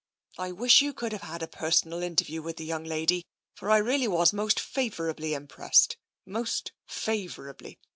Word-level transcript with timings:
I 0.39 0.51
wish 0.51 0.81
you 0.81 0.93
could 0.93 1.09
20 1.11 1.11
TENSION 1.19 1.25
have 1.27 1.31
had 1.31 1.43
a 1.43 1.47
personal 1.47 2.01
interview 2.01 2.41
with 2.41 2.57
the 2.57 2.65
young 2.65 2.83
lady, 2.85 3.27
for 3.53 3.69
I 3.69 3.77
really 3.77 4.07
was 4.07 4.33
most 4.33 4.59
favourably 4.59 5.35
impressed— 5.35 5.95
most 6.37 6.71
favourably. 6.87 7.77